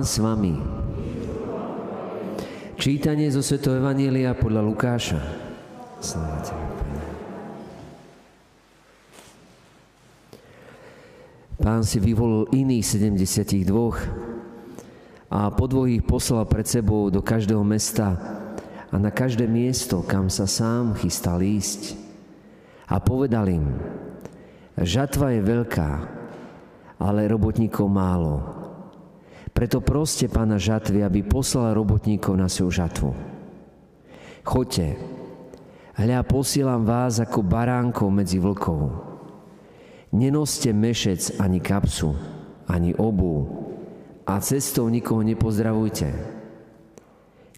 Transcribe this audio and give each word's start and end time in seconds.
Pán 0.00 0.08
s 0.08 0.16
vami. 0.16 0.56
Čítanie 2.80 3.28
zo 3.28 3.44
Sv. 3.44 3.60
Evanielia 3.68 4.32
podľa 4.32 4.64
Lukáša. 4.64 5.20
Sláva 6.00 6.40
Pán 11.60 11.84
si 11.84 12.00
vyvolil 12.00 12.48
iných 12.48 13.12
72 13.12 13.68
a 15.28 15.52
po 15.52 15.68
dvoch 15.68 15.92
ich 15.92 16.00
poslal 16.00 16.48
pred 16.48 16.64
sebou 16.64 17.12
do 17.12 17.20
každého 17.20 17.60
mesta 17.60 18.16
a 18.88 18.96
na 18.96 19.12
každé 19.12 19.44
miesto, 19.44 20.00
kam 20.00 20.32
sa 20.32 20.48
sám 20.48 20.96
chystal 20.96 21.44
ísť. 21.44 21.92
A 22.88 23.04
povedal 23.04 23.52
im, 23.52 23.68
žatva 24.80 25.36
je 25.36 25.44
veľká, 25.44 25.90
ale 26.96 27.28
robotníkov 27.28 27.84
málo. 27.84 28.59
Preto 29.60 29.84
proste 29.84 30.24
pána 30.24 30.56
žatvy, 30.56 31.04
aby 31.04 31.20
poslal 31.20 31.76
robotníkov 31.76 32.32
na 32.32 32.48
svoju 32.48 32.80
žatvu. 32.80 33.12
Choďte, 34.40 34.96
hľa 36.00 36.24
posielam 36.24 36.88
vás 36.88 37.20
ako 37.20 37.44
baránkov 37.44 38.08
medzi 38.08 38.40
vlkov. 38.40 38.88
Nenoste 40.16 40.72
mešec 40.72 41.36
ani 41.36 41.60
kapsu, 41.60 42.16
ani 42.72 42.96
obu 42.96 43.52
a 44.24 44.40
cestou 44.40 44.88
nikoho 44.88 45.20
nepozdravujte. 45.20 46.08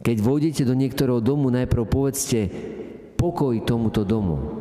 Keď 0.02 0.16
vojdete 0.18 0.66
do 0.66 0.74
niektorého 0.74 1.22
domu, 1.22 1.54
najprv 1.54 1.86
povedzte 1.86 2.50
pokoj 3.14 3.54
tomuto 3.62 4.02
domu. 4.02 4.58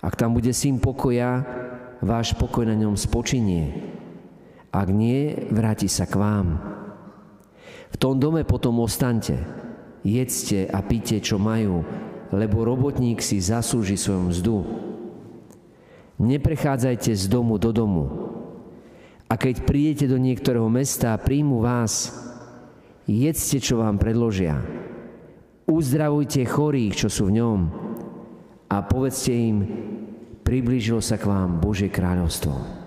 Ak 0.00 0.16
tam 0.16 0.32
bude 0.32 0.56
syn 0.56 0.80
pokoja, 0.80 1.44
váš 2.00 2.32
pokoj 2.32 2.64
na 2.64 2.72
ňom 2.72 2.96
spočinie. 2.96 3.83
Ak 4.74 4.90
nie, 4.90 5.30
vráti 5.54 5.86
sa 5.86 6.02
k 6.02 6.18
vám. 6.18 6.58
V 7.94 7.96
tom 8.02 8.18
dome 8.18 8.42
potom 8.42 8.82
ostante, 8.82 9.38
jedzte 10.02 10.66
a 10.66 10.82
píte, 10.82 11.22
čo 11.22 11.38
majú, 11.38 11.86
lebo 12.34 12.66
robotník 12.66 13.22
si 13.22 13.38
zaslúži 13.38 13.94
svoju 13.94 14.22
mzdu. 14.34 14.56
Neprechádzajte 16.18 17.14
z 17.14 17.24
domu 17.30 17.54
do 17.62 17.70
domu. 17.70 18.04
A 19.30 19.38
keď 19.38 19.62
prídete 19.62 20.10
do 20.10 20.18
niektorého 20.18 20.66
mesta 20.66 21.14
a 21.14 21.22
príjmu 21.22 21.62
vás, 21.62 22.10
jedzte, 23.06 23.62
čo 23.62 23.78
vám 23.78 23.94
predložia. 24.02 24.58
Uzdravujte 25.70 26.42
chorých, 26.50 27.06
čo 27.06 27.08
sú 27.08 27.30
v 27.30 27.38
ňom 27.38 27.60
a 28.74 28.76
povedzte 28.82 29.30
im, 29.30 29.58
priblížilo 30.42 30.98
sa 30.98 31.14
k 31.14 31.30
vám 31.30 31.62
Božie 31.62 31.88
kráľovstvo. 31.88 32.83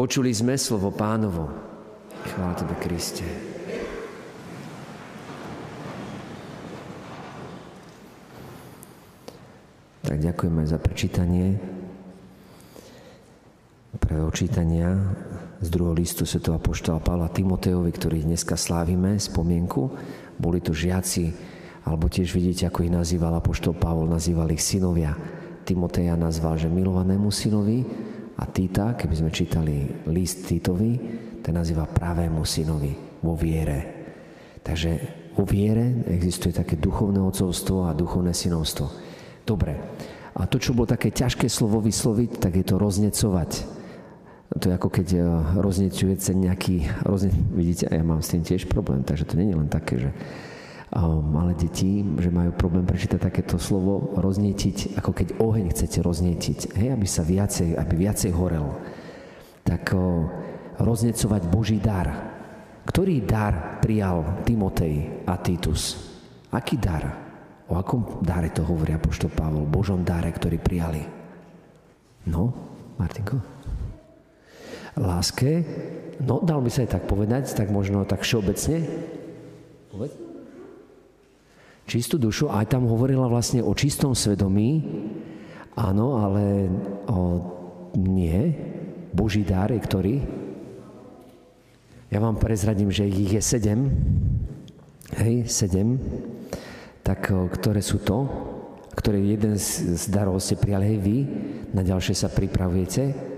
Počuli 0.00 0.32
sme 0.32 0.56
slovo 0.56 0.88
pánovo. 0.96 1.52
Chvála 2.24 2.56
Tebe, 2.56 2.72
Kriste. 2.80 3.20
Tak 10.00 10.16
ďakujem 10.16 10.56
za 10.64 10.80
prečítanie 10.80 11.60
prvého 14.00 14.32
čítania 14.32 14.96
z 15.60 15.68
druhého 15.68 15.92
listu 15.92 16.24
Sv. 16.24 16.48
Apoštola 16.48 17.04
Pavla 17.04 17.28
Timoteovi, 17.28 17.92
ktorý 17.92 18.24
dneska 18.24 18.56
slávime, 18.56 19.20
spomienku. 19.20 19.92
Boli 20.40 20.64
to 20.64 20.72
žiaci, 20.72 21.28
alebo 21.84 22.08
tiež 22.08 22.32
vidíte, 22.32 22.72
ako 22.72 22.88
ich 22.88 22.96
nazýval 22.96 23.36
Apoštol 23.36 23.76
Pavol, 23.76 24.08
nazýval 24.08 24.48
ich 24.48 24.64
synovia. 24.64 25.12
Timoteja 25.68 26.16
nazval, 26.16 26.56
že 26.56 26.72
milovanému 26.72 27.28
synovi 27.28 28.08
a 28.40 28.44
Tita, 28.48 28.96
keby 28.96 29.14
sme 29.14 29.30
čítali 29.30 29.84
list 30.08 30.48
Titovi, 30.48 30.96
ten 31.44 31.52
nazýva 31.52 31.84
pravému 31.84 32.40
synovi 32.40 32.96
vo 33.20 33.36
viere. 33.36 34.00
Takže 34.64 34.90
vo 35.36 35.44
viere 35.44 36.04
existuje 36.08 36.56
také 36.56 36.80
duchovné 36.80 37.20
ocovstvo 37.20 37.84
a 37.88 37.96
duchovné 37.96 38.32
synovstvo. 38.32 38.88
Dobre. 39.44 39.76
A 40.36 40.48
to, 40.48 40.56
čo 40.56 40.72
bolo 40.72 40.88
také 40.88 41.12
ťažké 41.12 41.52
slovo 41.52 41.84
vysloviť, 41.84 42.40
tak 42.40 42.56
je 42.56 42.64
to 42.64 42.80
roznecovať. 42.80 43.50
To 44.50 44.64
je 44.66 44.74
ako 44.74 44.88
keď 44.88 45.08
eh, 45.14 45.24
roznecujete 45.60 46.32
nejaký, 46.34 46.76
rozne, 47.06 47.30
vidíte, 47.52 47.92
ja 47.92 48.02
mám 48.02 48.24
s 48.24 48.32
tým 48.34 48.42
tiež 48.42 48.66
problém, 48.66 49.04
takže 49.04 49.28
to 49.28 49.38
nie 49.38 49.52
je 49.52 49.58
len 49.58 49.70
také, 49.70 49.94
že 50.00 50.10
malé 51.22 51.54
deti, 51.54 52.02
že 52.02 52.34
majú 52.34 52.50
problém 52.50 52.82
prečítať 52.82 53.22
takéto 53.22 53.62
slovo, 53.62 54.10
roznietiť, 54.18 54.98
ako 54.98 55.10
keď 55.14 55.28
oheň 55.38 55.70
chcete 55.70 56.02
roznietiť, 56.02 56.58
hej, 56.74 56.88
aby 56.90 57.06
sa 57.06 57.22
viacej, 57.22 57.78
aby 57.78 57.94
viacej 57.94 58.34
horel. 58.34 58.74
Tak 59.62 59.94
uh, 59.94 60.26
roznecovať 60.82 61.42
Boží 61.46 61.78
dar. 61.78 62.34
Ktorý 62.90 63.22
dar 63.22 63.78
prijal 63.78 64.42
Timotej 64.42 65.22
a 65.30 65.38
Titus? 65.38 65.94
Aký 66.50 66.74
dar? 66.74 67.06
O 67.70 67.78
akom 67.78 68.18
dáre 68.18 68.50
to 68.50 68.66
hovorí 68.66 68.90
apoštol 68.90 69.30
Pavol? 69.30 69.70
Božom 69.70 70.02
dáre, 70.02 70.34
ktorý 70.34 70.58
prijali. 70.58 71.06
No, 72.26 72.50
Martinko? 72.98 73.38
Láske? 74.98 75.62
No, 76.18 76.42
dal 76.42 76.58
by 76.58 76.68
sa 76.68 76.82
aj 76.82 76.98
tak 76.98 77.04
povedať, 77.06 77.54
tak 77.54 77.70
možno 77.70 78.02
tak 78.02 78.26
všeobecne. 78.26 78.82
Povedz. 79.94 80.29
Čistú 81.90 82.22
dušu, 82.22 82.46
aj 82.54 82.70
tam 82.70 82.86
hovorila 82.86 83.26
vlastne 83.26 83.66
o 83.66 83.74
čistom 83.74 84.14
svedomí, 84.14 84.78
áno, 85.74 86.22
ale 86.22 86.70
o, 87.10 87.18
nie. 87.98 88.54
Boží 89.10 89.42
dár 89.42 89.74
je 89.74 89.82
ktorý? 89.82 90.16
Ja 92.14 92.22
vám 92.22 92.38
prezradím, 92.38 92.94
že 92.94 93.10
ich 93.10 93.34
je 93.34 93.42
sedem. 93.42 93.90
Hej, 95.18 95.50
sedem 95.50 95.98
tak 97.10 97.32
ktoré 97.32 97.82
sú 97.82 97.98
to, 98.06 98.28
ktoré 98.94 99.18
jeden 99.18 99.58
z, 99.58 99.98
darov 100.12 100.38
ste 100.38 100.54
prijali 100.54 100.94
vy, 100.94 101.18
na 101.74 101.82
ďalšie 101.82 102.14
sa 102.14 102.28
pripravujete. 102.30 103.29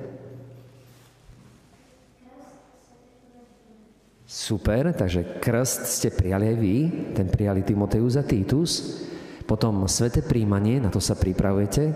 Super, 4.32 4.96
takže 4.96 5.36
krst 5.44 5.84
ste 5.84 6.08
prijali 6.08 6.48
aj 6.48 6.56
vy, 6.56 6.76
ten 7.12 7.28
prijali 7.28 7.60
Timoteus 7.60 8.16
a 8.16 8.24
Titus. 8.24 9.04
Potom 9.44 9.84
sveté 9.84 10.24
príjmanie, 10.24 10.80
na 10.80 10.88
to 10.88 11.04
sa 11.04 11.12
pripravujete. 11.12 11.92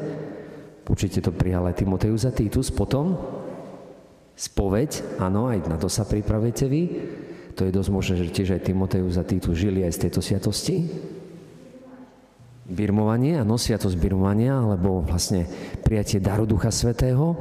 Určite 0.85 1.25
to 1.25 1.33
prijal 1.33 1.65
aj 1.65 1.81
Timoteus 1.81 2.29
a 2.29 2.37
Titus. 2.37 2.69
Potom 2.69 3.17
spoveď, 4.37 5.17
áno, 5.17 5.49
aj 5.49 5.65
na 5.65 5.81
to 5.81 5.89
sa 5.89 6.05
pripravujete 6.05 6.69
vy. 6.69 6.83
To 7.57 7.65
je 7.65 7.73
dosť 7.73 7.89
možné, 7.89 8.15
že 8.21 8.29
tiež 8.29 8.61
aj 8.61 8.69
Timoteus 8.69 9.17
a 9.17 9.25
Titus 9.25 9.57
žili 9.57 9.81
aj 9.81 9.97
z 9.97 10.01
tejto 10.05 10.21
sviatosti 10.21 10.85
birmovanie, 12.67 13.39
áno, 13.39 13.55
sviatosť 13.57 13.97
birmovania, 13.97 14.59
alebo 14.59 15.01
vlastne 15.07 15.47
prijatie 15.87 16.19
daru 16.19 16.45
Ducha 16.45 16.75
Svetého. 16.75 17.33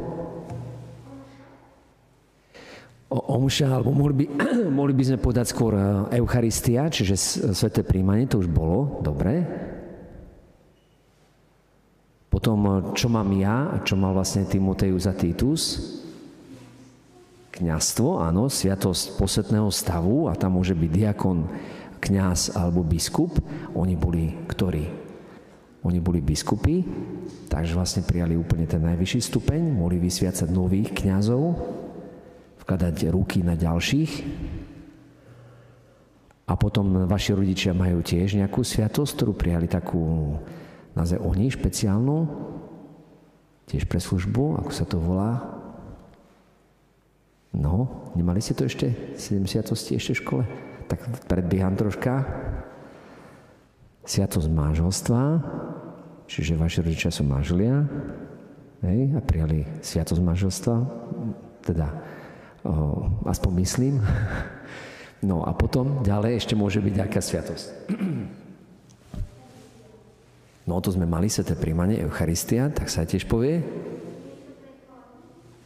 O, 3.15 3.39
omša, 3.39 3.79
alebo 3.79 3.95
mohli 3.95 4.13
by, 4.13 4.25
mohli 4.79 4.91
by 4.91 5.03
sme 5.07 5.23
povedať 5.23 5.55
skôr 5.55 5.71
e, 5.71 5.83
Eucharistia, 6.19 6.91
čiže 6.91 7.15
sveté 7.55 7.87
príjmanie, 7.87 8.27
to 8.27 8.43
už 8.43 8.51
bolo, 8.51 8.99
dobre. 8.99 9.39
Potom, 12.27 12.59
e, 12.67 12.71
čo 12.91 13.07
mám 13.07 13.31
ja 13.39 13.71
a 13.71 13.79
čo 13.87 13.95
mal 13.95 14.11
vlastne 14.11 14.43
Timoteus 14.43 15.07
a 15.07 15.15
Titus? 15.15 15.95
Kňastvo, 17.55 18.19
áno, 18.19 18.51
sviatosť 18.51 19.15
posvetného 19.15 19.71
stavu 19.71 20.27
a 20.27 20.35
tam 20.35 20.59
môže 20.59 20.75
byť 20.75 20.91
diakon, 20.91 21.47
kňaz 22.03 22.59
alebo 22.59 22.83
biskup. 22.83 23.39
Oni 23.79 23.95
boli 23.95 24.35
ktorí? 24.43 24.91
Oni 25.87 26.03
boli 26.03 26.19
biskupy, 26.19 26.83
takže 27.47 27.79
vlastne 27.79 28.03
prijali 28.03 28.35
úplne 28.35 28.67
ten 28.67 28.83
najvyšší 28.83 29.21
stupeň, 29.23 29.61
mohli 29.71 30.03
vysviacať 30.03 30.51
nových 30.51 30.91
kňazov, 30.91 31.84
vkladať 32.65 33.13
ruky 33.13 33.45
na 33.45 33.53
ďalších. 33.53 34.11
A 36.45 36.53
potom 36.57 37.05
vaši 37.05 37.37
rodičia 37.37 37.77
majú 37.77 38.01
tiež 38.01 38.37
nejakú 38.41 38.65
sviatosť, 38.65 39.11
ktorú 39.17 39.33
prijali 39.37 39.69
takú, 39.69 40.37
naze 40.97 41.17
oni, 41.21 41.53
špeciálnu, 41.53 42.17
tiež 43.69 43.85
pre 43.85 44.01
službu, 44.01 44.65
ako 44.65 44.71
sa 44.73 44.85
to 44.85 44.97
volá. 44.97 45.41
No, 47.53 48.09
nemali 48.17 48.41
ste 48.41 48.53
to 48.57 48.67
ešte, 48.67 49.17
7 49.17 49.45
sviatosti 49.45 49.97
ešte 49.97 50.17
v 50.17 50.21
škole? 50.21 50.43
Tak 50.85 51.25
predbieham 51.25 51.73
troška. 51.73 52.25
Sviatosť 54.05 54.49
manželstva, 54.53 55.21
Čiže 56.25 56.57
vaši 56.57 56.81
rodičia 56.81 57.13
sú 57.13 57.21
manželia 57.21 57.85
hej, 58.81 59.13
a 59.13 59.21
prijali 59.21 59.61
sviatosť 59.81 60.21
manželstva, 60.25 60.75
teda 61.61 61.87
aspoň 63.25 63.51
myslím. 63.61 63.95
No 65.21 65.45
a 65.45 65.53
potom 65.53 66.01
ďalej 66.05 66.41
ešte 66.41 66.53
môže 66.57 66.81
byť 66.81 66.93
nejaká 66.93 67.21
sviatosť. 67.21 67.65
No 70.65 70.81
to 70.81 70.89
sme 70.89 71.05
mali 71.05 71.29
sveté 71.29 71.53
príjmanie, 71.53 72.01
Eucharistia, 72.01 72.73
tak 72.73 72.89
sa 72.89 73.05
tiež 73.05 73.29
povie. 73.29 73.61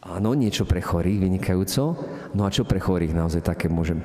Áno, 0.04 0.36
niečo 0.36 0.68
pre 0.68 0.84
chorých, 0.84 1.24
vynikajúco. 1.24 1.96
No 2.36 2.44
a 2.44 2.51
čo 2.51 2.68
pre 2.68 2.84
chorých 2.84 3.16
naozaj 3.16 3.48
také 3.48 3.72
môžem? 3.72 4.04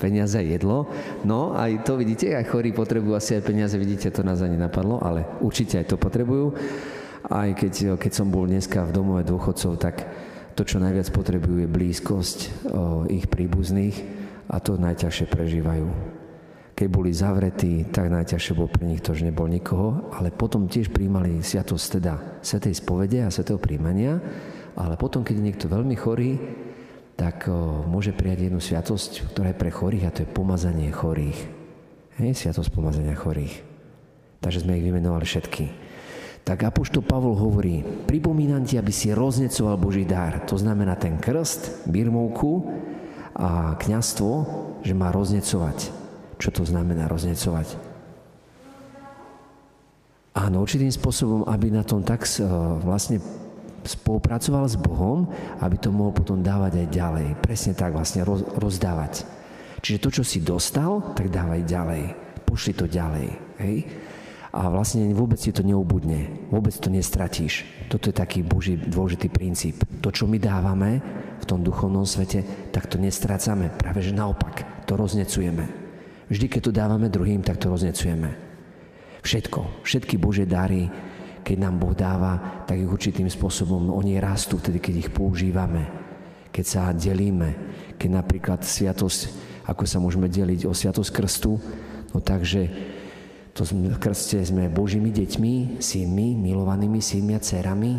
Peniaze, 0.00 0.38
jedlo. 0.40 0.88
No 1.26 1.52
aj 1.52 1.84
to 1.84 2.00
vidíte, 2.00 2.32
aj 2.32 2.48
chorí 2.48 2.72
potrebujú 2.72 3.18
asi 3.18 3.36
aj 3.36 3.42
peniaze, 3.44 3.74
vidíte, 3.76 4.08
to 4.08 4.22
nás 4.24 4.40
ani 4.40 4.56
napadlo, 4.56 5.02
ale 5.02 5.26
určite 5.44 5.82
aj 5.82 5.92
to 5.92 5.96
potrebujú. 6.00 6.54
Aj 7.26 7.50
keď, 7.50 7.98
keď 7.98 8.12
som 8.14 8.30
bol 8.30 8.46
dneska 8.46 8.86
v 8.86 8.94
domove 8.94 9.26
dôchodcov, 9.26 9.74
tak 9.82 10.06
to, 10.54 10.62
čo 10.62 10.78
najviac 10.78 11.10
potrebujú, 11.10 11.66
je 11.66 11.74
blízkosť 11.74 12.38
o, 12.38 12.48
ich 13.10 13.26
príbuzných 13.26 13.96
a 14.46 14.62
to 14.62 14.78
najťažšie 14.78 15.26
prežívajú 15.26 16.18
keď 16.78 16.86
boli 16.94 17.10
zavretí, 17.10 17.90
tak 17.90 18.06
najťažšie 18.06 18.54
bol 18.54 18.70
pre 18.70 18.86
nich 18.86 19.02
to, 19.02 19.10
že 19.10 19.26
nebol 19.26 19.50
nikoho, 19.50 20.14
ale 20.14 20.30
potom 20.30 20.70
tiež 20.70 20.94
príjmali 20.94 21.42
sviatosť 21.42 21.86
teda 21.98 22.14
svetej 22.38 22.78
spovede 22.78 23.18
a 23.26 23.34
svetého 23.34 23.58
príjmania, 23.58 24.22
ale 24.78 24.94
potom, 24.94 25.26
keď 25.26 25.42
je 25.42 25.46
niekto 25.50 25.66
veľmi 25.66 25.98
chorý, 25.98 26.38
tak 27.18 27.50
o, 27.50 27.82
môže 27.82 28.14
prijať 28.14 28.46
jednu 28.46 28.62
sviatosť, 28.62 29.34
ktorá 29.34 29.50
je 29.50 29.58
pre 29.58 29.74
chorých 29.74 30.06
a 30.06 30.14
to 30.14 30.22
je 30.22 30.30
pomazanie 30.30 30.94
chorých. 30.94 31.50
Hej, 32.22 32.46
sviatosť 32.46 32.70
pomazania 32.70 33.18
chorých. 33.18 33.58
Takže 34.38 34.62
sme 34.62 34.78
ich 34.78 34.86
vymenovali 34.86 35.26
všetky. 35.26 35.66
Tak 36.48 36.64
Apoštol 36.64 37.04
Pavol 37.04 37.36
hovorí, 37.36 37.84
pripomínam 37.84 38.64
ti, 38.64 38.80
aby 38.80 38.88
si 38.88 39.12
roznecoval 39.12 39.76
Boží 39.76 40.08
dar. 40.08 40.48
To 40.48 40.56
znamená 40.56 40.96
ten 40.96 41.20
krst, 41.20 41.84
birmovku 41.84 42.64
a 43.36 43.76
kňastvo, 43.76 44.30
že 44.80 44.96
má 44.96 45.12
roznecovať. 45.12 45.92
Čo 46.40 46.48
to 46.48 46.64
znamená 46.64 47.04
roznecovať? 47.04 47.76
Áno, 50.40 50.64
určitým 50.64 50.88
spôsobom, 50.88 51.44
aby 51.52 51.68
na 51.68 51.84
tom 51.84 52.00
tak 52.00 52.24
eh, 52.24 52.48
vlastne 52.80 53.20
spolupracoval 53.84 54.64
s 54.72 54.80
Bohom, 54.80 55.28
aby 55.60 55.76
to 55.76 55.92
mohol 55.92 56.16
potom 56.16 56.40
dávať 56.40 56.80
aj 56.80 56.88
ďalej. 56.88 57.26
Presne 57.44 57.76
tak 57.76 57.92
vlastne 57.92 58.24
roz, 58.24 58.40
rozdávať. 58.56 59.28
Čiže 59.84 60.00
to, 60.00 60.08
čo 60.08 60.22
si 60.24 60.40
dostal, 60.40 61.12
tak 61.12 61.28
dávaj 61.28 61.60
ďalej. 61.68 62.02
Pošli 62.48 62.72
to 62.72 62.88
ďalej. 62.88 63.36
Hej? 63.60 63.76
A 64.58 64.66
vlastne 64.74 65.06
vôbec 65.14 65.38
si 65.38 65.54
to 65.54 65.62
neubudne. 65.62 66.50
Vôbec 66.50 66.74
to 66.74 66.90
nestratíš. 66.90 67.62
Toto 67.86 68.10
je 68.10 68.18
taký 68.18 68.42
Boží 68.42 68.74
dôležitý 68.74 69.30
princíp. 69.30 69.86
To, 70.02 70.10
čo 70.10 70.26
my 70.26 70.34
dávame 70.42 70.98
v 71.38 71.44
tom 71.46 71.62
duchovnom 71.62 72.02
svete, 72.02 72.42
tak 72.74 72.90
to 72.90 72.98
nestrácame. 72.98 73.70
Práve 73.70 74.02
že 74.02 74.10
naopak, 74.10 74.82
to 74.82 74.98
roznecujeme. 74.98 75.62
Vždy, 76.26 76.46
keď 76.50 76.60
to 76.66 76.72
dávame 76.74 77.06
druhým, 77.06 77.46
tak 77.46 77.62
to 77.62 77.70
roznecujeme. 77.70 78.34
Všetko, 79.22 79.86
všetky 79.86 80.18
Bože 80.18 80.42
dary, 80.42 80.90
keď 81.46 81.56
nám 81.62 81.78
Boh 81.78 81.94
dáva, 81.94 82.66
tak 82.66 82.82
ich 82.82 82.90
určitým 82.90 83.30
spôsobom 83.30 83.94
oni 83.94 84.18
rastú 84.18 84.58
vtedy, 84.58 84.82
keď 84.82 84.94
ich 85.06 85.10
používame, 85.14 85.86
keď 86.50 86.64
sa 86.66 86.82
delíme, 86.90 87.54
keď 87.94 88.10
napríklad 88.10 88.66
sviatosť, 88.66 89.20
ako 89.70 89.86
sa 89.86 90.02
môžeme 90.02 90.26
deliť 90.26 90.66
o 90.66 90.74
sviatosť 90.74 91.10
krstu, 91.14 91.56
no 92.10 92.18
takže 92.18 92.68
to 93.58 93.66
v 93.66 93.98
krste 93.98 94.38
sme 94.46 94.70
Božími 94.70 95.10
deťmi, 95.10 95.82
synmi, 95.82 96.38
milovanými 96.38 97.02
synmi 97.02 97.34
a 97.34 97.42
dcerami, 97.42 97.98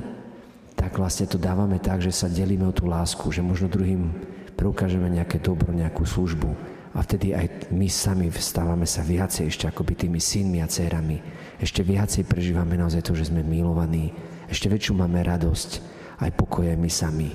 tak 0.79 0.95
vlastne 0.95 1.27
to 1.27 1.35
dávame 1.35 1.83
tak, 1.83 1.99
že 1.99 2.15
sa 2.15 2.31
delíme 2.31 2.63
o 2.63 2.71
tú 2.71 2.87
lásku, 2.87 3.27
že 3.27 3.43
možno 3.43 3.67
druhým 3.67 4.15
preukážeme 4.55 5.11
nejaké 5.11 5.43
dobro, 5.43 5.75
nejakú 5.75 6.07
službu, 6.07 6.79
a 6.89 7.05
vtedy 7.05 7.37
aj 7.37 7.69
my 7.69 7.85
sami 7.85 8.33
vstávame 8.33 8.87
sa 8.89 9.05
viacej 9.05 9.45
ešte 9.53 9.69
by 9.69 9.93
tými 9.93 10.17
synmi 10.17 10.57
a 10.63 10.67
dcerami. 10.67 11.21
Ešte 11.61 11.85
viacej 11.85 12.25
prežívame 12.25 12.81
naozaj 12.81 13.05
to, 13.05 13.13
že 13.13 13.29
sme 13.29 13.45
milovaní. 13.45 14.09
Ešte 14.49 14.73
väčšiu 14.73 14.97
máme 14.97 15.21
radosť, 15.21 15.69
aj 16.17 16.33
pokoje 16.33 16.73
my 16.73 16.89
sami, 16.89 17.29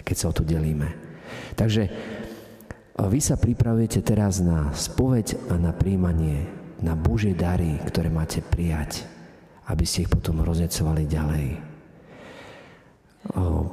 keď 0.00 0.16
sa 0.16 0.26
o 0.32 0.36
to 0.36 0.48
delíme. 0.48 0.96
Takže 1.60 1.92
vy 2.96 3.20
sa 3.20 3.36
pripravujete 3.36 4.00
teraz 4.00 4.40
na 4.40 4.72
spoveď 4.72 5.52
a 5.52 5.60
na 5.60 5.76
príjmanie, 5.76 6.48
na 6.82 6.98
Božie 6.98 7.32
dary, 7.32 7.78
ktoré 7.86 8.12
máte 8.12 8.44
prijať, 8.44 9.06
aby 9.68 9.84
ste 9.88 10.04
ich 10.04 10.10
potom 10.12 10.44
roznecovali 10.44 11.08
ďalej. 11.08 11.46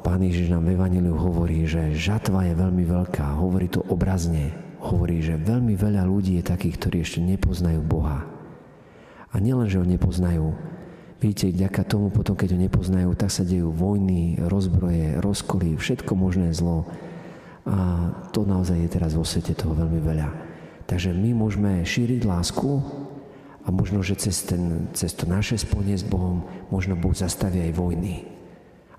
Pán 0.02 0.20
Ježiš 0.26 0.50
nám 0.50 0.66
v 0.66 0.74
Evangeliu 0.74 1.14
hovorí, 1.14 1.70
že 1.70 1.94
žatva 1.94 2.50
je 2.50 2.58
veľmi 2.58 2.84
veľká. 2.90 3.38
Hovorí 3.38 3.70
to 3.70 3.86
obrazne 3.86 4.74
hovorí, 4.84 5.24
že 5.24 5.40
veľmi 5.40 5.80
veľa 5.80 6.04
ľudí 6.04 6.36
je 6.40 6.44
takých, 6.44 6.76
ktorí 6.76 6.98
ešte 7.02 7.24
nepoznajú 7.24 7.80
Boha. 7.80 8.28
A 9.32 9.40
nielen, 9.40 9.72
že 9.72 9.80
ho 9.80 9.88
nepoznajú, 9.88 10.54
vidíte, 11.24 11.56
vďaka 11.56 11.82
tomu 11.88 12.12
potom, 12.12 12.36
keď 12.36 12.54
ho 12.54 12.60
nepoznajú, 12.60 13.10
tak 13.16 13.32
sa 13.32 13.48
dejú 13.48 13.72
vojny, 13.72 14.44
rozbroje, 14.44 15.24
rozkoly, 15.24 15.80
všetko 15.80 16.14
možné 16.14 16.52
zlo. 16.52 16.86
A 17.64 18.12
to 18.36 18.44
naozaj 18.44 18.76
je 18.76 18.90
teraz 18.92 19.16
vo 19.16 19.24
svete 19.24 19.56
toho 19.56 19.72
veľmi 19.72 20.04
veľa. 20.04 20.28
Takže 20.90 21.16
my 21.16 21.32
môžeme 21.36 21.82
šíriť 21.84 22.28
lásku 22.28 22.84
a 23.64 23.72
možno, 23.72 24.04
že 24.04 24.20
cez, 24.20 24.44
ten, 24.44 24.92
cez 24.92 25.16
to 25.16 25.24
naše 25.24 25.56
spojenie 25.56 25.96
s 25.96 26.04
Bohom 26.04 26.44
možno 26.68 27.00
Boh 27.00 27.16
zastaví 27.16 27.64
aj 27.64 27.74
vojny. 27.80 28.28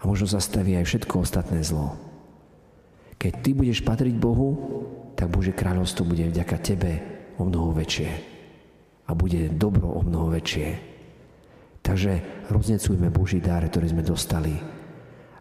A 0.01 0.09
možno 0.09 0.29
zastaví 0.29 0.77
aj 0.77 0.89
všetko 0.89 1.25
ostatné 1.25 1.61
zlo. 1.65 1.97
Keď 3.21 3.33
ty 3.41 3.51
budeš 3.57 3.81
patriť 3.85 4.17
Bohu, 4.17 4.57
tak 5.17 5.33
Bože 5.33 5.57
kráľovstvo 5.57 6.05
bude 6.05 6.29
vďaka 6.29 6.57
Tebe 6.61 6.93
o 7.41 7.45
mnoho 7.45 7.73
väčšie. 7.77 8.11
A 9.05 9.11
bude 9.13 9.53
dobro 9.53 9.93
o 9.93 10.01
mnoho 10.01 10.33
väčšie. 10.33 10.69
Takže 11.85 12.13
roznecujme 12.49 13.13
Boží 13.13 13.45
dar, 13.45 13.61
ktorý 13.69 13.93
sme 13.93 14.01
dostali 14.05 14.57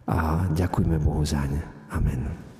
a 0.04 0.44
ďakujme 0.52 1.00
Bohu 1.00 1.24
zaň. 1.24 1.56
Amen. 1.88 2.53